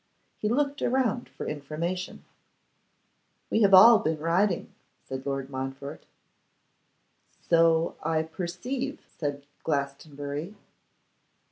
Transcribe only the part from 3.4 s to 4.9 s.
'We have all been riding,'